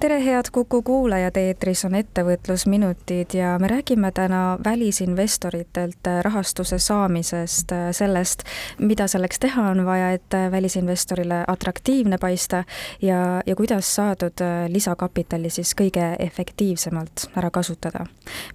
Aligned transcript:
tere, 0.00 0.24
head 0.24 0.44
Kuku 0.52 0.82
kuulajad, 0.82 1.36
eetris 1.36 1.84
on 1.84 1.94
ettevõtlusminutid 1.94 3.34
ja 3.36 3.52
me 3.60 3.68
räägime 3.68 4.08
täna 4.16 4.58
välisinvestoritelt 4.64 6.08
rahastuse 6.22 6.78
saamisest, 6.78 7.72
sellest, 7.92 8.42
mida 8.78 9.06
selleks 9.08 9.38
teha 9.38 9.68
on 9.70 9.84
vaja, 9.84 10.12
et 10.16 10.36
välisinvestorile 10.50 11.44
atraktiivne 11.48 12.18
paista 12.18 12.64
ja, 13.02 13.42
ja 13.46 13.56
kuidas 13.56 13.94
saadud 13.94 14.40
lisakapitali 14.68 15.50
siis 15.50 15.74
kõige 15.76 16.14
efektiivsemalt 16.18 17.28
ära 17.36 17.50
kasutada. 17.50 18.06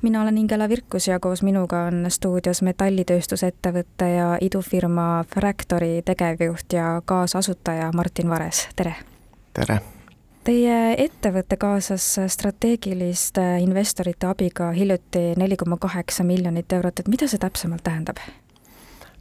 mina 0.01 0.21
olen 0.21 0.37
Ingela 0.37 0.69
Virkus 0.69 1.07
ja 1.07 1.19
koos 1.19 1.43
minuga 1.43 1.85
on 1.91 2.05
stuudios 2.09 2.61
metallitööstusettevõtte 2.61 4.09
ja 4.09 4.37
idufirma 4.41 5.25
Fractory 5.33 6.01
tegevjuht 6.01 6.73
ja 6.73 7.01
kaasasutaja 7.05 7.91
Martin 7.93 8.29
Vares, 8.29 8.67
tere! 8.75 8.95
tere! 9.53 9.94
Teie 10.45 10.93
ettevõte 11.01 11.57
kaasas 11.57 12.03
strateegiliste 12.29 13.41
investorite 13.63 14.27
abiga 14.29 14.67
hiljuti 14.75 15.31
neli 15.41 15.57
koma 15.57 15.79
kaheksa 15.81 16.21
miljonit 16.23 16.69
eurot, 16.77 17.01
et 17.01 17.07
mida 17.09 17.25
see 17.25 17.41
täpsemalt 17.41 17.81
tähendab? 17.85 18.21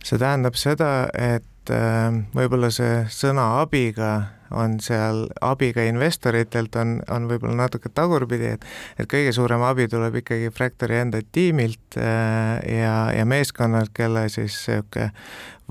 see 0.05 0.21
tähendab 0.21 0.59
seda, 0.61 0.89
et 1.17 1.73
äh, 1.73 2.13
võib-olla 2.37 2.69
see 2.75 3.07
sõna 3.09 3.47
abiga 3.63 4.11
on 4.55 4.77
seal 4.85 5.25
abiga 5.41 5.87
investoritelt 5.89 6.77
on, 6.77 6.99
on 7.11 7.29
võib-olla 7.31 7.57
natuke 7.65 7.89
tagurpidi, 7.89 8.51
et 8.59 8.67
et 9.01 9.09
kõige 9.11 9.33
suurem 9.33 9.65
abi 9.65 9.87
tuleb 9.89 10.19
ikkagi 10.21 10.51
Fractory 10.53 10.99
enda 11.01 11.23
tiimilt 11.33 11.97
äh, 11.97 12.61
ja, 12.69 12.99
ja 13.17 13.25
meeskonnalt, 13.25 13.95
kelle 13.97 14.27
siis 14.29 14.59
niisugune 14.69 15.09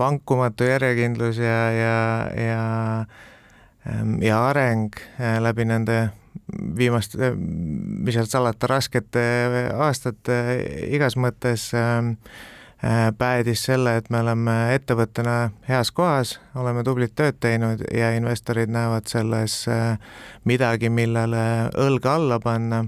vankumatu 0.01 0.65
järjekindlus 0.65 1.37
ja, 1.37 1.59
ja, 1.77 2.01
ja 2.41 2.65
ja 4.21 4.47
areng 4.47 4.91
äh, 5.19 5.41
läbi 5.41 5.65
nende 5.65 6.09
viimaste, 6.77 7.33
mis 7.35 8.15
sealt 8.15 8.31
salata, 8.31 8.67
raskete 8.69 9.23
aastate 9.75 10.37
igas 10.95 11.17
mõttes 11.19 11.69
ähm, 11.77 12.15
äh, 12.83 13.11
päädis 13.17 13.65
selle, 13.67 13.97
et 13.99 14.09
me 14.09 14.21
oleme 14.23 14.55
ettevõttena 14.75 15.51
heas 15.67 15.91
kohas, 15.91 16.37
oleme 16.55 16.83
tublit 16.83 17.15
tööd 17.15 17.39
teinud 17.43 17.83
ja 17.93 18.13
investorid 18.17 18.71
näevad 18.71 19.09
selles 19.11 19.63
äh, 19.71 19.97
midagi, 20.49 20.89
millele 20.89 21.43
õlga 21.75 22.15
alla 22.19 22.39
panna. 22.39 22.85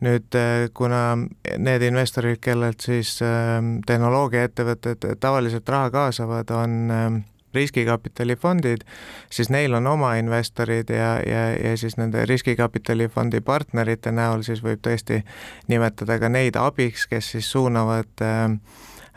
nüüd, 0.00 0.32
kuna 0.72 1.18
need 1.60 1.82
investorid, 1.84 2.38
kellelt 2.40 2.80
siis 2.80 3.18
ähm, 3.20 3.82
tehnoloogiaettevõtted 3.84 5.04
tavaliselt 5.20 5.68
raha 5.68 5.90
kaasavad, 5.92 6.50
on 6.56 6.78
ähm, 6.90 7.18
riskikapitalifondid, 7.54 8.84
siis 9.30 9.50
neil 9.50 9.74
on 9.74 9.86
oma 9.86 10.14
investorid 10.20 10.90
ja, 10.90 11.16
ja, 11.26 11.42
ja 11.56 11.76
siis 11.76 11.96
nende 11.96 12.24
riskikapitalifondi 12.26 13.40
partnerite 13.40 14.12
näol 14.12 14.44
siis 14.46 14.62
võib 14.64 14.82
tõesti 14.86 15.22
nimetada 15.68 16.18
ka 16.18 16.28
neid 16.28 16.56
abiks, 16.60 17.06
kes 17.10 17.32
siis 17.34 17.50
suunavad 17.50 18.24
äh, 18.24 18.54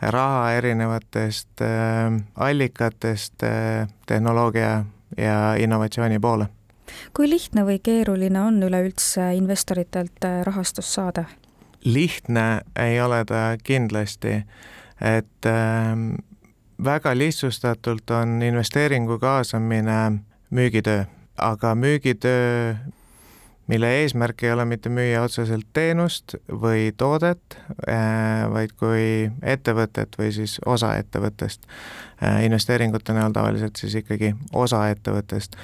raha 0.00 0.52
erinevatest 0.52 1.62
äh, 1.62 2.12
allikatest 2.34 3.42
äh, 3.42 3.88
tehnoloogia 4.06 4.84
ja 5.18 5.54
innovatsiooni 5.58 6.18
poole. 6.20 6.48
kui 7.16 7.28
lihtne 7.30 7.64
või 7.64 7.78
keeruline 7.82 8.40
on 8.40 8.62
üleüldse 8.62 9.32
investoritelt 9.34 10.24
äh, 10.24 10.42
rahastust 10.42 10.88
saada? 10.88 11.24
lihtne 11.84 12.60
ei 12.80 13.00
ole 13.00 13.24
ta 13.24 13.56
kindlasti, 13.62 14.42
et 15.00 15.46
äh, 15.46 15.96
väga 16.84 17.14
lihtsustatult 17.18 18.10
on 18.10 18.42
investeeringu 18.42 19.18
kaasamine 19.18 20.12
müügitöö, 20.50 21.04
aga 21.38 21.74
müügitöö, 21.74 22.74
mille 23.66 23.90
eesmärk 24.00 24.42
ei 24.42 24.52
ole 24.52 24.64
mitte 24.64 24.88
müüa 24.88 25.22
otseselt 25.24 25.66
teenust 25.72 26.36
või 26.48 26.92
toodet, 26.96 27.56
äh, 27.88 28.44
vaid 28.52 28.74
kui 28.78 29.30
ettevõtet 29.42 30.18
või 30.18 30.32
siis 30.32 30.58
osa 30.66 30.94
ettevõttest. 31.00 31.64
Äh, 32.22 32.44
investeeringute 32.44 33.16
näol 33.16 33.32
tavaliselt 33.32 33.80
siis 33.80 33.94
ikkagi 34.02 34.34
osa 34.52 34.88
ettevõttest, 34.92 35.56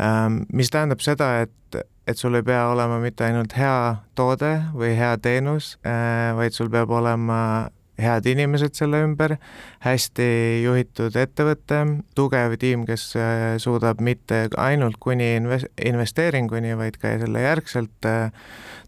ähm, 0.00 0.42
mis 0.52 0.70
tähendab 0.70 1.00
seda, 1.00 1.46
et, 1.46 1.84
et 2.06 2.18
sul 2.18 2.34
ei 2.34 2.42
pea 2.42 2.66
olema 2.68 2.98
mitte 3.00 3.24
ainult 3.24 3.54
hea 3.56 3.96
toode 4.14 4.56
või 4.74 4.96
hea 4.98 5.14
teenus, 5.22 5.76
äh, 5.86 6.34
vaid 6.36 6.52
sul 6.56 6.70
peab 6.70 6.90
olema 6.90 7.70
head 8.00 8.26
inimesed 8.26 8.74
selle 8.74 9.00
ümber, 9.04 9.36
hästi 9.84 10.26
juhitud 10.64 11.14
ettevõte, 11.18 11.80
tugev 12.18 12.56
tiim, 12.60 12.84
kes 12.88 13.06
äh, 13.18 13.42
suudab 13.62 14.02
mitte 14.04 14.48
ainult 14.60 14.98
kuni 15.02 15.34
investeeringuni, 15.38 16.74
vaid 16.78 16.98
ka 17.02 17.14
selle 17.22 17.44
järgselt 17.44 18.08
äh, 18.08 18.32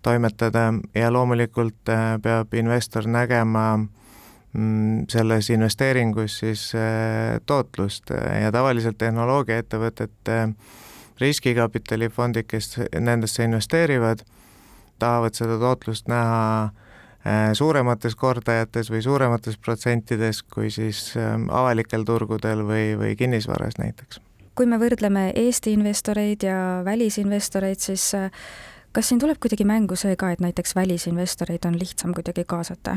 toimetada. 0.07 0.73
Ja 0.95 1.13
loomulikult 1.15 1.93
äh, 1.93 2.17
peab 2.23 2.55
investor 2.59 3.07
nägema 3.11 3.67
mm, 3.79 5.07
selles 5.13 5.51
investeeringus 5.55 6.41
siis 6.43 6.71
tootlust. 7.47 8.11
Ja 8.11 8.51
tavaliselt 8.55 8.99
tehnoloogiaettevõtete 8.99 10.41
riskikapitalifondid, 11.21 12.45
kes 12.51 12.75
nendesse 13.01 13.47
investeerivad, 13.47 14.27
tahavad 15.01 15.39
seda 15.39 15.57
tootlust 15.63 16.11
näha 16.11 16.43
Äh, 16.67 16.86
suuremates 17.53 18.15
kordajates 18.17 18.91
või 18.91 19.03
suuremates 19.03 19.59
protsentides 19.59 20.43
kui 20.43 20.71
siis 20.71 21.13
ähm, 21.17 21.49
avalikel 21.51 22.05
turgudel 22.07 22.63
või, 22.67 22.95
või 22.99 23.17
kinnisvaras 23.17 23.79
näiteks. 23.79 24.21
kui 24.55 24.67
me 24.67 24.79
võrdleme 24.81 25.33
Eesti 25.37 25.73
investoreid 25.77 26.47
ja 26.47 26.83
välisinvestoreid, 26.85 27.81
siis 27.81 28.15
äh, 28.15 28.31
kas 28.93 29.09
siin 29.09 29.21
tuleb 29.21 29.41
kuidagi 29.43 29.65
mängu 29.65 29.97
see 29.97 30.17
ka, 30.17 30.31
et 30.31 30.41
näiteks 30.41 30.77
välisinvestoreid 30.77 31.67
on 31.67 31.79
lihtsam 31.79 32.15
kuidagi 32.15 32.45
kaasata? 32.45 32.97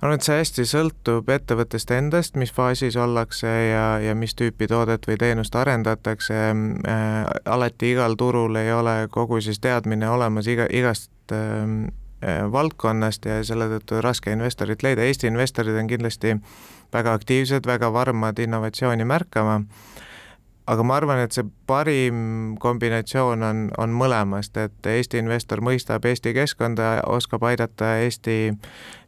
arvan, 0.00 0.16
et 0.16 0.24
see 0.24 0.36
hästi 0.40 0.64
sõltub 0.64 1.28
ettevõttest 1.28 1.90
endast, 1.92 2.36
mis 2.40 2.52
faasis 2.56 2.96
ollakse 2.96 3.46
ja, 3.46 3.86
ja 4.00 4.14
mis 4.16 4.32
tüüpi 4.34 4.66
toodet 4.66 5.06
või 5.06 5.20
teenust 5.20 5.54
arendatakse 5.54 6.34
äh,. 6.34 7.24
alati 7.44 7.94
igal 7.94 8.16
turul 8.16 8.56
ei 8.56 8.72
ole 8.72 9.06
kogu 9.10 9.40
siis 9.40 9.60
teadmine 9.60 10.08
olemas 10.08 10.48
iga, 10.48 10.66
igast 10.72 11.12
äh, 11.12 11.20
Äh, 11.32 11.99
valdkonnast 12.52 13.24
ja 13.24 13.40
selle 13.44 13.68
tõttu 13.70 14.00
raske 14.04 14.32
investorit 14.32 14.82
leida, 14.84 15.06
Eesti 15.06 15.30
investorid 15.30 15.78
on 15.80 15.88
kindlasti 15.88 16.36
väga 16.92 17.14
aktiivsed, 17.16 17.66
väga 17.66 17.92
varmad 17.92 18.38
innovatsiooni 18.38 19.04
märkama, 19.08 19.60
aga 20.66 20.84
ma 20.84 20.96
arvan, 21.00 21.22
et 21.24 21.32
see 21.32 21.46
parim 21.66 22.56
kombinatsioon 22.60 23.42
on, 23.42 23.66
on 23.78 23.96
mõlemast, 23.96 24.56
et 24.60 24.86
Eesti 24.86 25.22
investor 25.22 25.64
mõistab 25.64 26.04
Eesti 26.04 26.34
keskkonda, 26.36 27.00
oskab 27.08 27.46
aidata 27.48 27.96
Eesti, 28.04 28.52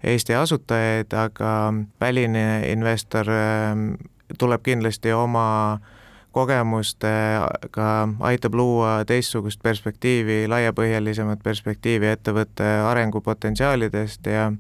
Eesti 0.03 0.39
asutajaid, 0.39 1.13
aga 1.13 1.53
väline 2.01 2.47
investor 2.73 3.29
ähm, 3.29 3.91
tuleb 4.39 4.65
kindlasti 4.65 5.13
oma 5.13 5.49
äh, 5.75 5.92
kogemustega 6.33 7.89
aitab 8.21 8.55
luua 8.59 8.93
teistsugust 9.09 9.63
perspektiivi, 9.63 10.47
laiapõhjalisemat 10.49 11.43
perspektiivi 11.45 12.09
ettevõtte 12.13 12.69
arengupotentsiaalidest 12.89 14.27
ja, 14.33 14.53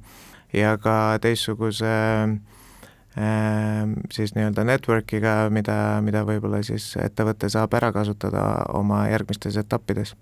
ja 0.53 0.77
ka 0.81 0.97
teistsuguse 1.25 1.93
äh, 1.93 3.87
siis 4.13 4.37
nii-öelda 4.37 4.67
network'iga, 4.69 5.49
mida, 5.51 5.77
mida 6.05 6.27
võib-olla 6.29 6.63
siis 6.67 6.93
ettevõte 7.01 7.49
saab 7.53 7.73
ära 7.81 7.93
kasutada 7.93 8.45
oma 8.77 9.07
järgmistes 9.13 9.57
etappides 9.65 10.15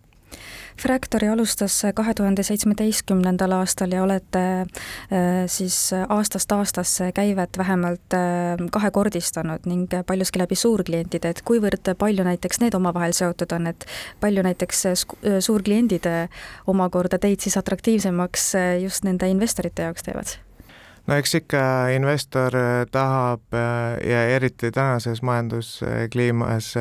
Fractory 0.81 1.29
alustas 1.29 1.83
kahe 1.95 2.15
tuhande 2.17 2.43
seitsmeteistkümnendal 2.47 3.53
aastal 3.53 3.93
ja 3.93 4.03
olete 4.03 4.45
äh, 4.61 5.45
siis 5.47 5.91
aastast 6.09 6.53
aastasse 6.53 7.11
käivet 7.13 7.59
vähemalt 7.59 8.17
äh, 8.17 8.57
kahekordistanud 8.73 9.69
ning 9.69 9.89
paljuski 10.07 10.41
läbi 10.41 10.57
suurklientide, 10.57 11.35
et 11.35 11.43
kuivõrd 11.45 11.93
palju 11.99 12.25
näiteks 12.25 12.63
need 12.65 12.75
omavahel 12.79 13.13
seotud 13.17 13.53
on, 13.53 13.67
et 13.75 13.85
palju 14.21 14.45
näiteks 14.47 14.87
suurkliendid 15.45 16.09
omakorda 16.67 17.19
teid 17.19 17.45
siis 17.45 17.59
atraktiivsemaks 17.61 18.53
just 18.81 19.05
nende 19.05 19.29
investorite 19.29 19.89
jaoks 19.89 20.09
teevad? 20.09 20.35
no 21.07 21.21
eks 21.21 21.35
ikka 21.43 21.63
investor 21.93 22.57
tahab 22.93 23.57
ja 24.07 24.27
eriti 24.37 24.71
tänases 24.71 25.23
majanduskliimas 25.23 26.75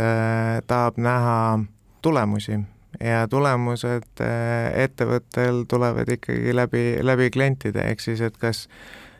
tahab 0.67 0.97
näha 0.97 1.39
tulemusi 2.01 2.59
ja 2.97 3.27
tulemused 3.29 4.23
äh, 4.23 4.71
ettevõttel 4.85 5.63
tulevad 5.69 6.09
ikkagi 6.15 6.55
läbi, 6.55 6.83
läbi 7.05 7.29
klientide, 7.33 7.85
ehk 7.91 8.01
siis 8.03 8.21
et 8.25 8.37
kas 8.41 8.65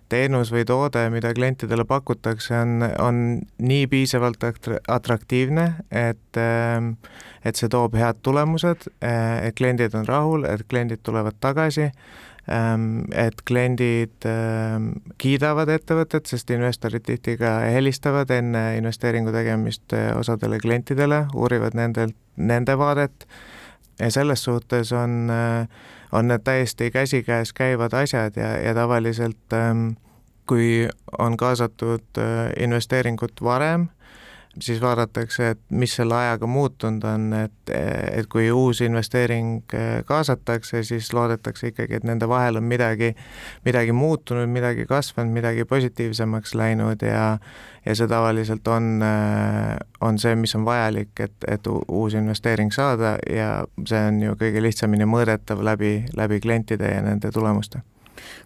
teenus 0.09 0.51
või 0.53 0.65
toode, 0.65 1.03
mida 1.13 1.31
klientidele 1.37 1.85
pakutakse, 1.87 2.55
on, 2.57 2.85
on 2.99 3.19
nii 3.61 3.85
piisavalt 3.91 4.43
atraktiivne, 4.87 5.67
et, 5.91 6.39
ähm, 6.41 6.95
et 7.45 7.59
see 7.59 7.69
toob 7.69 7.97
head 7.99 8.23
tulemused, 8.25 8.89
äh, 9.05 9.45
et 9.47 9.59
kliendid 9.59 9.95
on 9.97 10.09
rahul, 10.09 10.47
et 10.49 10.65
kliendid 10.69 11.03
tulevad 11.05 11.37
tagasi, 11.39 11.91
ähm, 12.49 13.05
et 13.13 13.43
kliendid 13.45 14.25
ähm, 14.25 14.91
kiidavad 15.21 15.69
ettevõtet, 15.77 16.25
sest 16.31 16.49
investorid 16.57 17.05
tihti 17.05 17.37
ka 17.39 17.59
helistavad 17.69 18.33
enne 18.33 18.65
investeeringu 18.81 19.33
tegemist 19.35 19.93
osadele 20.17 20.57
klientidele, 20.63 21.27
uurivad 21.37 21.77
nendelt, 21.77 22.17
nende 22.39 22.77
vaadet 22.79 23.29
ja 23.99 24.11
selles 24.11 24.43
suhtes 24.43 24.91
on 24.93 25.29
äh, 25.29 25.67
on 26.11 26.27
need 26.27 26.41
täiesti 26.43 26.91
käsikäes 26.91 27.53
käivad 27.53 27.93
asjad 27.93 28.33
ja, 28.35 28.57
ja 28.57 28.73
tavaliselt 28.73 29.53
ähm, 29.53 29.89
kui 30.47 30.87
on 31.19 31.37
kaasatud 31.37 32.17
äh, 32.17 32.51
investeeringut 32.59 33.43
varem, 33.43 33.87
siis 34.59 34.81
vaadatakse, 34.81 35.49
et 35.49 35.59
mis 35.69 35.93
selle 35.95 36.15
ajaga 36.15 36.47
muutunud 36.49 37.03
on, 37.05 37.27
et, 37.33 37.71
et 38.11 38.27
kui 38.31 38.49
uus 38.51 38.81
investeering 38.81 39.61
äh, 39.73 39.89
kaasatakse, 40.05 40.83
siis 40.83 41.11
loodetakse 41.13 41.71
ikkagi, 41.71 41.99
et 41.99 42.07
nende 42.07 42.27
vahel 42.29 42.57
on 42.57 42.65
midagi, 42.65 43.13
midagi 43.65 43.93
muutunud, 43.95 44.49
midagi 44.49 44.85
kasvanud, 44.89 45.33
midagi 45.33 45.65
positiivsemaks 45.65 46.55
läinud 46.55 47.05
ja 47.05 47.37
ja 47.85 47.95
see 47.95 48.07
tavaliselt 48.11 48.67
on, 48.67 48.99
äh, 49.05 49.77
on 50.01 50.19
see, 50.19 50.35
mis 50.35 50.55
on 50.55 50.65
vajalik, 50.65 51.13
et, 51.19 51.37
et 51.47 51.69
uus 51.87 52.13
investeering 52.13 52.73
saada 52.75 53.15
ja 53.29 53.63
see 53.87 54.01
on 54.07 54.19
ju 54.23 54.35
kõige 54.39 54.63
lihtsamini 54.63 55.07
mõõdetav 55.09 55.63
läbi, 55.63 55.93
läbi 56.17 56.41
klientide 56.43 56.91
ja 56.95 57.05
nende 57.05 57.31
tulemuste 57.31 57.81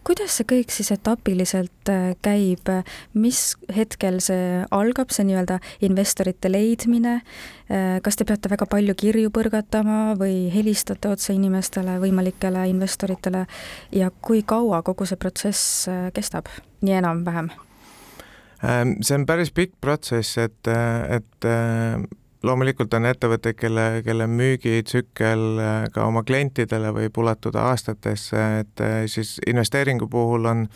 kuidas 0.08 0.38
see 0.38 0.48
kõik 0.50 0.74
siis 0.74 0.92
etapiliselt 0.96 1.92
äh, 1.92 2.14
käib, 2.26 2.70
mis 3.14 3.56
hetkel 3.76 4.20
see 4.24 4.64
algab, 4.74 5.14
see 5.14 5.28
nii-öelda 5.30 5.60
investorite 5.88 6.52
leidmine, 6.52 7.20
äh, 7.70 8.00
kas 8.06 8.20
te 8.20 8.28
peate 8.28 8.52
väga 8.52 8.68
palju 8.70 8.96
kirju 9.00 9.34
põrgatama 9.34 10.16
või 10.20 10.48
helistate 10.54 11.12
otse 11.12 11.36
inimestele, 11.36 12.00
võimalikele 12.04 12.68
investoritele? 12.72 13.46
Ja 13.96 14.12
kui 14.22 14.44
kaua 14.48 14.82
kogu 14.86 15.08
see 15.10 15.20
protsess 15.20 15.88
äh, 15.92 16.10
kestab, 16.16 16.52
nii 16.82 17.00
enam-vähem? 17.02 17.54
See 18.64 19.16
on 19.18 19.26
päris 19.28 19.50
pikk 19.52 19.74
protsess, 19.84 20.38
et, 20.40 20.70
et 21.12 21.48
loomulikult 22.44 22.94
on 22.94 23.08
ettevõtteid, 23.08 23.58
kelle, 23.58 23.86
kelle 24.06 24.28
müügitsükkel 24.28 25.46
äh, 25.60 25.86
ka 25.94 26.08
oma 26.08 26.24
klientidele 26.28 26.92
võib 26.96 27.18
ulatuda 27.18 27.70
aastatesse, 27.72 28.44
et 28.60 28.84
äh, 28.84 29.04
siis 29.12 29.38
investeeringu 29.48 30.08
puhul 30.12 30.46
on, 30.52 30.68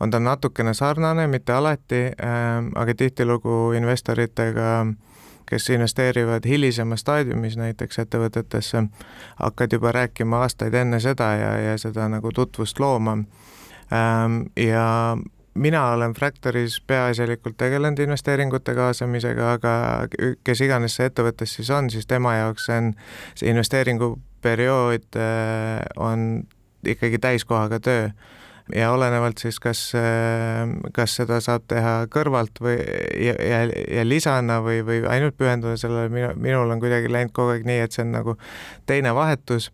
on 0.00 0.10
ta 0.10 0.20
natukene 0.20 0.74
sarnane, 0.74 1.26
mitte 1.30 1.54
alati, 1.54 2.04
ähm, 2.10 2.72
aga 2.74 2.94
tihtilugu 2.94 3.72
investoritega, 3.78 4.86
kes 5.46 5.68
investeerivad 5.70 6.46
hilisemas 6.48 7.04
staadiumis 7.04 7.58
näiteks 7.60 7.98
ettevõtetesse, 8.02 8.86
hakkad 9.36 9.78
juba 9.78 9.92
rääkima 9.92 10.42
aastaid 10.46 10.74
enne 10.74 11.00
seda 11.00 11.34
ja, 11.36 11.52
ja 11.60 11.78
seda 11.78 12.08
nagu 12.08 12.32
tutvust 12.34 12.80
looma. 12.80 13.18
Ähm, 13.92 14.42
ja 14.56 15.16
mina 15.54 15.86
olen 15.92 16.14
Fractoris 16.14 16.80
peaasjalikult 16.86 17.56
tegelenud 17.60 17.98
investeeringute 17.98 18.74
kaasamisega, 18.74 19.52
aga 19.58 19.72
kes 20.44 20.64
iganes 20.64 20.96
see 20.96 21.08
ettevõttes 21.10 21.56
siis 21.58 21.70
on, 21.70 21.90
siis 21.92 22.08
tema 22.08 22.36
jaoks 22.38 22.68
see 22.68 22.78
on, 22.80 22.92
see 23.34 23.52
investeeringuperiood 23.52 25.18
äh, 25.20 25.82
on 26.00 26.44
ikkagi 26.86 27.20
täiskohaga 27.22 27.80
töö. 27.80 28.08
Ja 28.72 28.92
olenevalt 28.94 29.42
siis, 29.42 29.58
kas, 29.60 29.80
äh, 29.98 30.70
kas 30.94 31.16
seda 31.18 31.40
saab 31.44 31.66
teha 31.68 32.06
kõrvalt 32.12 32.62
või 32.62 32.76
ja, 32.78 33.34
ja, 33.34 33.64
ja 33.98 34.04
lisana 34.06 34.60
või, 34.64 34.80
või 34.86 35.02
ainult 35.10 35.36
pühenduda 35.36 35.74
sellele, 35.80 36.08
minu, 36.12 36.30
minul 36.40 36.70
on 36.70 36.80
kuidagi 36.80 37.10
läinud 37.12 37.34
kogu 37.36 37.56
aeg 37.56 37.66
nii, 37.68 37.82
et 37.84 37.92
see 37.92 38.06
on 38.06 38.14
nagu 38.14 38.36
teine 38.88 39.12
vahetus 39.18 39.68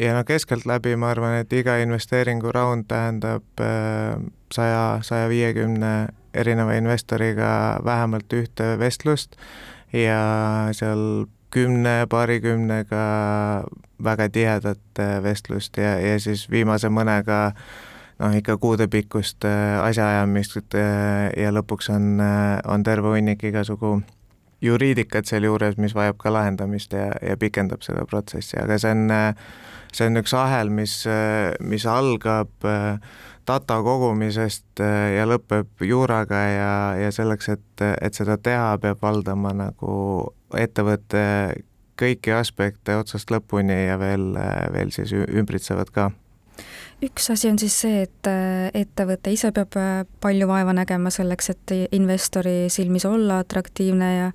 ja 0.00 0.14
no 0.14 0.24
keskeltläbi 0.24 0.96
ma 0.96 1.10
arvan, 1.10 1.34
et 1.42 1.52
iga 1.52 1.76
investeeringuraund 1.82 2.86
tähendab 2.88 3.60
äh, 3.60 4.16
saja, 4.52 4.98
saja 5.02 5.28
viiekümne 5.28 6.08
erineva 6.34 6.76
investoriga 6.78 7.80
vähemalt 7.84 8.32
ühte 8.32 8.78
vestlust 8.78 9.36
ja 9.92 10.22
seal 10.72 11.26
kümne, 11.50 12.06
paarikümnega 12.08 13.04
väga 14.04 14.28
tihedat 14.28 15.02
vestlust 15.22 15.76
ja, 15.76 15.98
ja 16.00 16.20
siis 16.22 16.46
viimase 16.50 16.88
mõnega 16.88 17.40
noh, 18.22 18.36
ikka 18.36 18.56
kuudepikkust 18.62 19.44
äh, 19.44 19.82
asjaajamist 19.82 20.78
äh, 20.78 21.28
ja 21.36 21.52
lõpuks 21.52 21.90
on, 21.92 22.22
on 22.64 22.86
terve 22.86 23.16
hunnik 23.16 23.44
igasugu 23.44 23.98
juriidikat 24.60 25.26
sealjuures, 25.26 25.78
mis 25.80 25.94
vajab 25.96 26.18
ka 26.20 26.32
lahendamist 26.32 26.92
ja, 26.92 27.10
ja 27.24 27.36
pikendab 27.40 27.82
seda 27.86 28.04
protsessi, 28.08 28.58
aga 28.60 28.78
see 28.78 28.92
on 28.96 29.08
see 29.94 30.06
on 30.10 30.20
üks 30.20 30.34
ahel, 30.36 30.70
mis, 30.74 30.94
mis 31.60 31.86
algab 31.88 32.68
äh, 32.68 33.00
data 33.48 33.80
kogumisest 33.84 34.82
äh, 34.82 35.16
ja 35.16 35.26
lõpeb 35.28 35.84
juuraga 35.86 36.42
ja, 36.46 36.72
ja 37.00 37.10
selleks, 37.14 37.50
et, 37.56 37.84
et 38.00 38.16
seda 38.16 38.38
teha, 38.38 38.76
peab 38.82 39.02
valdama 39.02 39.54
nagu 39.56 39.92
ettevõtte 40.56 41.24
kõiki 42.00 42.32
aspekte 42.32 42.96
otsast 42.96 43.30
lõpuni 43.32 43.76
ja 43.88 43.98
veel, 44.00 44.32
veel 44.72 44.92
siis 44.94 45.12
ümbritsevad 45.12 45.90
ka 45.94 46.08
üks 47.04 47.30
asi 47.32 47.50
on 47.50 47.58
siis 47.58 47.78
see, 47.84 48.04
et 48.06 48.30
äh, 48.30 48.68
ettevõte 48.82 49.32
ise 49.32 49.52
peab 49.56 49.78
palju 50.20 50.50
vaeva 50.50 50.74
nägema 50.76 51.12
selleks, 51.14 51.50
et 51.54 51.74
investori 51.96 52.68
silmis 52.72 53.06
olla 53.08 53.40
atraktiivne 53.44 54.12
ja 54.16 54.30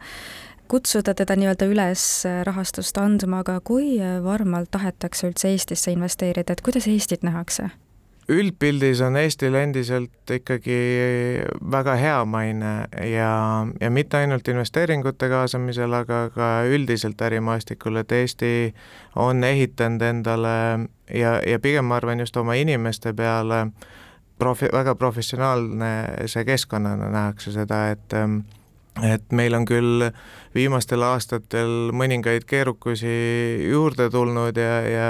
kutsuda 0.68 1.14
teda 1.14 1.38
nii-öelda 1.38 1.70
üles 1.70 2.04
rahastust 2.48 2.98
andma, 2.98 3.44
aga 3.46 3.60
kui 3.62 4.00
varmalt 4.24 4.72
tahetakse 4.74 5.30
üldse 5.30 5.54
Eestisse 5.54 5.94
investeerida, 5.94 6.54
et 6.54 6.66
kuidas 6.66 6.88
Eestit 6.90 7.24
nähakse? 7.24 7.70
Üldpildis 8.32 9.02
on 9.06 9.18
Eestil 9.20 9.54
endiselt 9.60 10.32
ikkagi 10.34 10.78
väga 11.72 11.96
hea 12.00 12.18
maine 12.26 12.74
ja, 13.12 13.32
ja 13.82 13.90
mitte 13.94 14.18
ainult 14.18 14.48
investeeringute 14.50 15.30
kaasamisel, 15.30 15.94
aga 15.94 16.26
ka 16.34 16.50
üldiselt 16.70 17.22
ärimaastikul, 17.22 18.02
et 18.02 18.12
Eesti 18.12 18.52
on 19.22 19.44
ehitanud 19.44 20.02
endale 20.02 20.56
ja, 21.14 21.38
ja 21.46 21.60
pigem 21.62 21.86
ma 21.86 22.00
arvan 22.02 22.24
just 22.24 22.38
oma 22.38 22.58
inimeste 22.58 23.14
peale 23.14 23.68
profi-, 24.42 24.74
väga 24.74 24.96
professionaalne 24.96 25.92
see 26.26 26.46
keskkonnana 26.46 27.12
nähakse 27.14 27.54
seda, 27.54 27.88
et 27.94 28.18
et 29.04 29.32
meil 29.36 29.56
on 29.58 29.66
küll 29.68 30.10
viimastel 30.56 31.04
aastatel 31.04 31.92
mõningaid 31.96 32.46
keerukusi 32.48 33.12
juurde 33.68 34.08
tulnud 34.14 34.56
ja, 34.56 34.76
ja 34.88 35.08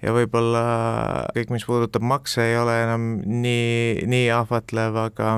ja 0.00 0.14
võib-olla 0.16 0.62
kõik, 1.36 1.52
mis 1.52 1.66
puudutab 1.68 2.04
makse, 2.06 2.46
ei 2.48 2.56
ole 2.56 2.78
enam 2.84 3.08
nii, 3.26 4.06
nii 4.08 4.30
ahvatlev, 4.32 4.96
aga 5.08 5.34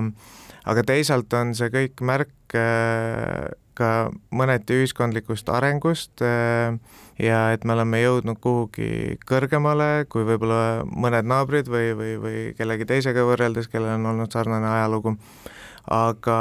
aga 0.68 0.84
teisalt 0.86 1.32
on 1.34 1.54
see 1.58 1.72
kõik 1.74 2.04
märk 2.04 2.54
äh, 2.58 3.50
ka 3.78 4.10
mõneti 4.34 4.78
ühiskondlikust 4.78 5.50
arengust 5.54 6.22
äh, 6.22 6.78
ja 7.18 7.42
et 7.54 7.66
me 7.66 7.74
oleme 7.74 8.02
jõudnud 8.02 8.38
kuhugi 8.42 9.18
kõrgemale 9.26 10.06
kui 10.10 10.26
võib-olla 10.28 10.84
mõned 10.86 11.26
naabrid 11.26 11.70
või, 11.70 11.92
või, 11.98 12.16
või 12.22 12.42
kellegi 12.58 12.86
teisega 12.86 13.26
võrreldes, 13.26 13.70
kellel 13.72 13.96
on 13.98 14.12
olnud 14.12 14.34
sarnane 14.34 14.70
ajalugu 14.70 15.16
aga, 15.90 16.40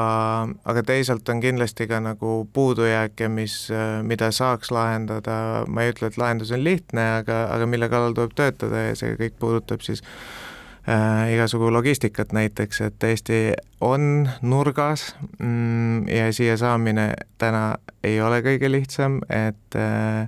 aga 0.66 0.84
teisalt 0.84 1.30
on 1.30 1.42
kindlasti 1.42 1.88
ka 1.88 2.00
nagu 2.04 2.48
puudujääke, 2.54 3.30
mis, 3.32 3.68
mida 4.04 4.32
saaks 4.32 4.72
lahendada, 4.72 5.66
ma 5.68 5.86
ei 5.86 5.94
ütle, 5.94 6.12
et 6.12 6.20
lahendus 6.20 6.51
on 6.56 6.63
lihtne, 6.63 7.08
aga, 7.22 7.46
aga 7.56 7.70
mille 7.70 7.89
kallal 7.92 8.16
tuleb 8.18 8.36
töötada 8.36 8.89
ja 8.89 9.00
see 9.00 9.16
kõik 9.20 9.38
puudutab 9.39 9.84
siis 9.86 10.04
äh, 10.04 11.32
igasugu 11.36 11.72
logistikat 11.74 12.36
näiteks, 12.36 12.82
et 12.89 13.04
Eesti 13.08 13.42
on 13.82 14.27
nurgas 14.42 15.13
mm, 15.39 16.08
ja 16.12 16.32
siia 16.34 16.58
saamine 16.60 17.13
täna 17.38 17.77
ei 18.04 18.20
ole 18.22 18.42
kõige 18.44 18.72
lihtsam, 18.72 19.22
et 19.32 19.80
äh, 19.80 20.27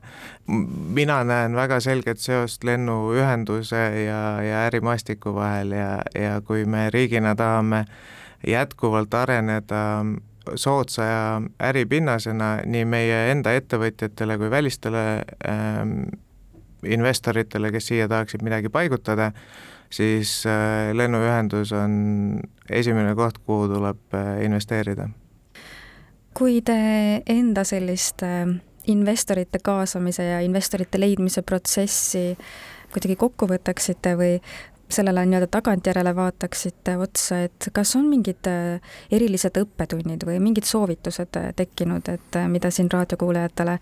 mina 0.96 1.24
näen 1.28 1.58
väga 1.60 1.82
selget 1.84 2.24
seost 2.24 2.64
lennuühenduse 2.64 3.84
ja, 4.06 4.22
ja 4.46 4.64
ärimaastiku 4.70 5.36
vahel 5.36 5.76
ja, 5.76 5.92
ja 6.16 6.40
kui 6.46 6.64
me 6.66 6.88
riigina 6.94 7.36
tahame 7.36 7.84
äh, 7.84 8.16
jätkuvalt 8.48 9.14
areneda 9.14 10.06
soodsa 10.56 11.04
äripinnasena 11.62 12.60
nii 12.66 12.86
meie 12.86 13.20
enda 13.32 13.54
ettevõtjatele 13.58 14.38
kui 14.40 14.50
välistele 14.52 15.04
ähm, 15.48 16.02
investoritele, 16.84 17.72
kes 17.72 17.90
siia 17.92 18.08
tahaksid 18.08 18.44
midagi 18.46 18.72
paigutada, 18.72 19.32
siis 19.92 20.44
äh, 20.48 20.92
lennuühendus 20.96 21.74
on 21.76 22.40
esimene 22.70 23.16
koht, 23.16 23.42
kuhu 23.46 23.68
tuleb 23.74 24.16
äh, 24.16 24.40
investeerida. 24.46 25.10
kui 26.34 26.62
te 26.62 26.80
enda 27.28 27.66
sellist 27.68 28.24
äh, 28.24 28.48
investorite 28.88 29.60
kaasamise 29.64 30.24
ja 30.24 30.40
investorite 30.40 31.00
leidmise 31.00 31.42
protsessi 31.42 32.38
kuidagi 32.94 33.16
kokku 33.20 33.50
võtaksite 33.50 34.16
või 34.18 34.38
sellele 34.90 35.26
nii-öelda 35.26 35.48
tagantjärele 35.52 36.16
vaataksite 36.16 36.98
otsa, 36.98 37.44
et 37.46 37.70
kas 37.74 37.96
on 37.96 38.08
mingid 38.10 38.50
äh, 38.50 38.82
erilised 39.12 39.58
õppetunnid 39.62 40.26
või 40.26 40.40
mingid 40.44 40.68
soovitused 40.70 41.38
äh, 41.38 41.52
tekkinud, 41.56 42.10
et 42.10 42.40
äh, 42.40 42.48
mida 42.50 42.72
siin 42.74 42.90
raadiokuulajatele 42.92 43.78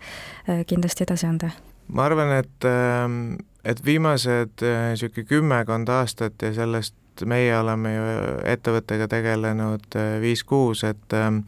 kindlasti 0.68 1.06
edasi 1.06 1.28
anda? 1.28 1.50
ma 1.88 2.04
arvan, 2.04 2.34
et, 2.36 2.64
ähm, 2.68 3.38
et 3.64 3.80
viimased 3.84 4.60
niisugune 4.60 5.24
kümmekond 5.28 5.88
aastat 5.88 6.42
ja 6.44 6.52
sellest 6.52 6.94
meie 7.26 7.54
oleme 7.56 7.94
ju 7.94 8.08
ettevõttega 8.44 9.08
tegelenud 9.08 9.96
viis-kuus, 10.20 10.84
et 10.84 11.16
ähm, 11.16 11.40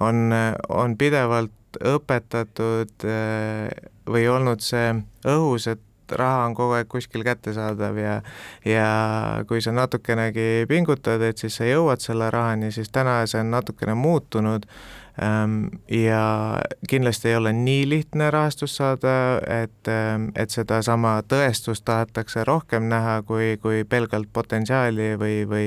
on, 0.00 0.32
on 0.68 0.96
pidevalt 0.96 1.52
õpetatud 1.76 3.04
või 4.08 4.24
olnud 4.28 4.64
see 4.64 4.96
õhus, 5.28 5.68
et 5.68 5.84
raha 6.18 6.46
on 6.46 6.54
kogu 6.54 6.76
aeg 6.78 6.88
kuskil 6.88 7.24
kättesaadav 7.26 7.98
ja 7.98 8.16
ja 8.64 8.88
kui 9.48 9.60
sa 9.60 9.72
natukenegi 9.72 10.66
pingutad, 10.68 11.22
et 11.22 11.38
siis 11.38 11.56
sa 11.56 11.68
jõuad 11.68 12.02
selle 12.02 12.30
rahani, 12.30 12.72
siis 12.72 12.90
täna 12.92 13.22
see 13.26 13.40
on 13.40 13.50
natukene 13.54 13.94
muutunud. 13.94 14.66
Ähm, 15.22 15.66
ja 15.92 16.56
kindlasti 16.88 17.28
ei 17.28 17.36
ole 17.36 17.52
nii 17.52 17.88
lihtne 17.88 18.30
rahastust 18.30 18.78
saada, 18.80 19.40
et, 19.62 19.88
ähm, 19.88 20.30
et 20.34 20.50
sedasama 20.50 21.18
tõestust 21.28 21.84
tahetakse 21.84 22.44
rohkem 22.48 22.88
näha 22.88 23.18
kui, 23.28 23.58
kui 23.60 23.84
pelgalt 23.84 24.32
potentsiaali 24.32 25.12
või, 25.20 25.42
või 25.48 25.66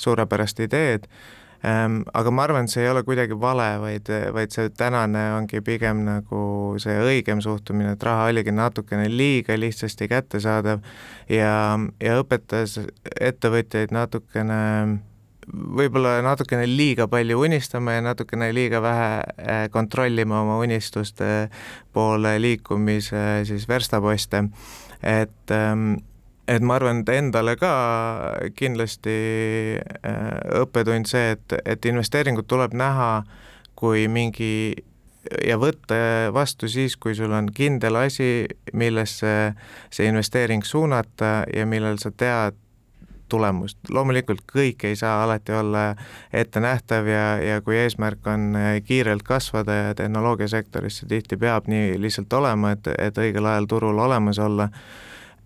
suurepärast 0.00 0.64
ideed. 0.64 1.04
Ehm, 1.04 1.44
aga 1.62 2.30
ma 2.30 2.44
arvan, 2.44 2.66
et 2.66 2.72
see 2.72 2.84
ei 2.84 2.90
ole 2.92 3.02
kuidagi 3.06 3.36
vale, 3.40 3.68
vaid, 3.82 4.10
vaid 4.36 4.54
see 4.54 4.70
tänane 4.76 5.22
ongi 5.38 5.62
pigem 5.64 6.04
nagu 6.06 6.40
see 6.82 6.96
õigem 7.02 7.42
suhtumine, 7.44 7.96
et 7.96 8.06
raha 8.06 8.28
oligi 8.30 8.54
natukene 8.54 9.08
liiga 9.10 9.56
lihtsasti 9.58 10.08
kättesaadav 10.12 10.84
ja, 11.32 11.52
ja 12.02 12.16
õpetas 12.22 12.78
ettevõtjaid 13.20 13.94
natukene 13.96 14.62
võib-olla 15.46 16.18
natukene 16.26 16.66
liiga 16.66 17.06
palju 17.10 17.38
unistama 17.46 17.96
ja 17.96 18.02
natukene 18.04 18.50
liiga 18.54 18.80
vähe 18.82 19.10
eh, 19.38 19.62
kontrollima 19.70 20.40
oma 20.42 20.58
unistuste 20.62 21.48
poole 21.94 22.36
liikumise 22.42 23.44
siis 23.46 23.68
verstaposte, 23.70 24.42
et 25.02 25.54
ähm, 25.54 25.96
et 26.48 26.62
ma 26.62 26.76
arvan, 26.78 27.02
et 27.02 27.14
endale 27.16 27.56
ka 27.58 27.72
kindlasti 28.58 29.16
äh, 29.80 30.60
õppetund 30.60 31.08
see, 31.10 31.34
et, 31.36 31.56
et 31.64 31.88
investeeringut 31.90 32.46
tuleb 32.50 32.76
näha 32.76 33.24
kui 33.76 34.06
mingi 34.08 34.74
ja 35.46 35.56
võtta 35.58 35.96
vastu 36.34 36.68
siis, 36.70 36.96
kui 36.96 37.16
sul 37.18 37.32
on 37.34 37.50
kindel 37.54 37.98
asi, 37.98 38.46
millesse 38.72 39.32
see 39.90 40.06
investeering 40.06 40.64
suunata 40.64 41.42
ja 41.52 41.66
millel 41.66 41.98
sa 42.02 42.12
tead 42.14 42.56
tulemust. 43.28 43.78
loomulikult 43.90 44.44
kõik 44.46 44.84
ei 44.86 44.96
saa 44.96 45.24
alati 45.24 45.52
olla 45.52 45.96
ettenähtav 46.32 47.08
ja, 47.10 47.24
ja 47.42 47.60
kui 47.60 47.74
eesmärk 47.76 48.26
on 48.30 48.54
kiirelt 48.86 49.26
kasvada 49.26 49.74
ja 49.74 49.94
tehnoloogiasektoris 49.98 51.00
see 51.00 51.10
tihti 51.10 51.36
peab 51.36 51.66
nii 51.66 51.96
lihtsalt 52.00 52.32
olema, 52.38 52.76
et, 52.76 52.86
et 52.98 53.18
õigel 53.18 53.50
ajal 53.50 53.66
turul 53.66 53.98
olemas 53.98 54.38
olla 54.38 54.68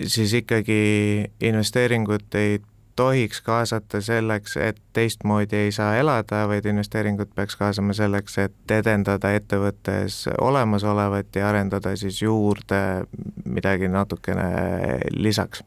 siis 0.07 0.33
ikkagi 0.35 0.83
investeeringut 1.41 2.35
ei 2.35 2.61
tohiks 2.97 3.41
kaasata 3.41 4.01
selleks, 4.01 4.57
et 4.57 4.77
teistmoodi 4.93 5.57
ei 5.57 5.73
saa 5.73 5.97
elada, 5.97 6.43
vaid 6.49 6.67
investeeringut 6.69 7.31
peaks 7.35 7.57
kaasama 7.57 7.95
selleks, 7.97 8.39
et 8.39 8.75
edendada 8.77 9.33
ettevõttes 9.37 10.27
olemasolevat 10.41 11.37
ja 11.37 11.49
arendada 11.49 11.95
siis 11.97 12.23
juurde 12.23 12.81
midagi 13.45 13.89
natukene 13.89 14.51
lisaks. 15.17 15.65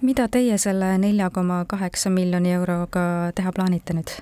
mida 0.00 0.28
teie 0.28 0.58
selle 0.58 0.98
nelja 0.98 1.30
koma 1.30 1.64
kaheksa 1.66 2.10
miljoni 2.10 2.52
euroga 2.52 3.32
teha 3.34 3.52
plaanite 3.52 3.96
nüüd? 3.96 4.12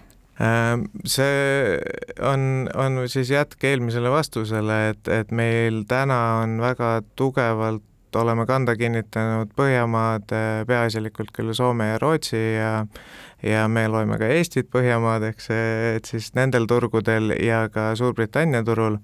Ähm, 0.40 0.86
see 1.04 1.78
on, 2.20 2.68
on 2.74 3.08
siis 3.08 3.30
jätk 3.30 3.64
eelmisele 3.64 4.10
vastusele, 4.10 4.78
et, 4.94 5.08
et 5.08 5.30
meil 5.30 5.82
täna 5.88 6.20
on 6.42 6.60
väga 6.60 7.02
tugevalt 7.16 7.84
oleme 8.16 8.46
kanda 8.46 8.76
kinnitanud 8.76 9.52
Põhjamaad, 9.56 10.32
peaasjalikult 10.66 11.32
küll 11.36 11.54
Soome 11.56 11.92
ja 11.92 11.98
Rootsi 12.02 12.40
ja 12.54 12.72
ja 13.42 13.66
me 13.68 13.88
loeme 13.88 14.18
ka 14.18 14.28
Eestit 14.30 14.70
Põhjamaadeks, 14.70 15.50
et 15.96 16.08
siis 16.08 16.30
nendel 16.38 16.68
turgudel 16.70 17.34
ja 17.42 17.66
ka 17.72 17.92
Suurbritannia 17.98 18.62
turul. 18.66 18.98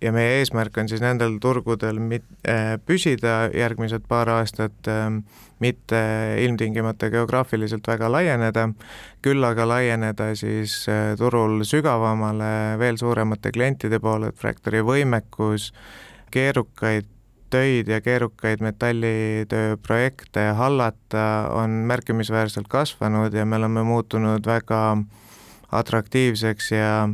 Ja 0.00 0.14
meie 0.16 0.38
eesmärk 0.38 0.78
on 0.80 0.88
siis 0.88 1.02
nendel 1.04 1.34
turgudel 1.44 1.98
mit-, 2.00 2.28
äh, 2.48 2.78
püsida 2.88 3.50
järgmised 3.52 4.06
paar 4.08 4.30
aastat, 4.32 4.88
ähm, 4.88 5.18
mitte 5.60 6.00
ilmtingimata 6.40 7.10
geograafiliselt 7.12 7.84
väga 7.88 8.08
laieneda, 8.08 8.70
küll 9.20 9.44
aga 9.44 9.66
laieneda 9.68 10.30
siis 10.40 10.86
turul 11.20 11.60
sügavamale, 11.68 12.78
veel 12.80 12.96
suuremate 12.96 13.52
klientide 13.52 14.00
poole, 14.00 14.32
et 14.32 14.40
Fractory 14.40 14.80
võimekus 14.80 15.68
keerukaid 16.32 17.19
töid 17.50 17.88
ja 17.88 18.00
keerukaid 18.00 18.62
metallitööprojekte 18.64 20.50
hallata 20.56 21.26
on 21.54 21.70
märkimisväärselt 21.90 22.68
kasvanud 22.68 23.34
ja 23.34 23.46
me 23.46 23.56
oleme 23.56 23.82
muutunud 23.82 24.46
väga 24.46 24.80
atraktiivseks 25.72 26.72
ja, 26.72 27.08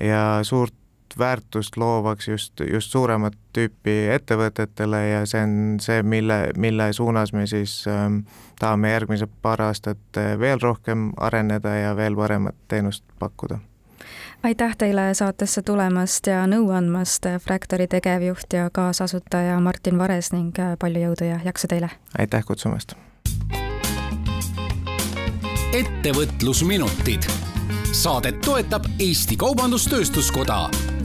ja 0.00 0.24
suurt 0.42 0.74
väärtust 1.18 1.76
loovaks 1.76 2.28
just, 2.28 2.60
just 2.72 2.92
suuremat 2.92 3.36
tüüpi 3.56 3.94
ettevõtetele 4.12 5.00
ja 5.08 5.22
see 5.26 5.42
on 5.42 5.54
see, 5.80 6.02
mille, 6.02 6.50
mille 6.56 6.90
suunas 6.92 7.32
me 7.32 7.46
siis 7.46 7.78
äh, 7.88 8.10
tahame 8.60 8.92
järgmised 8.92 9.32
paar 9.42 9.62
aastat 9.68 10.20
veel 10.38 10.60
rohkem 10.62 11.10
areneda 11.16 11.74
ja 11.78 11.96
veel 11.96 12.16
paremat 12.16 12.58
teenust 12.68 13.04
pakkuda 13.18 13.58
aitäh 14.42 14.76
teile 14.78 15.14
saatesse 15.14 15.62
tulemast 15.62 16.26
ja 16.26 16.44
nõu 16.46 16.70
andmast, 16.70 17.26
Fractory 17.42 17.86
tegevjuht 17.86 18.52
ja 18.52 18.70
kaasasutaja 18.72 19.60
Martin 19.60 19.98
Vares 19.98 20.32
ning 20.32 20.56
palju 20.78 21.08
jõudu 21.08 21.30
ja 21.32 21.40
jaksu 21.44 21.68
teile! 21.68 21.90
aitäh 22.18 22.44
kutsumast! 22.44 22.96
ettevõtlusminutid. 25.76 27.26
saadet 27.92 28.40
toetab 28.40 28.86
Eesti 29.00 29.36
Kaubandus-Tööstuskoda 29.36 30.95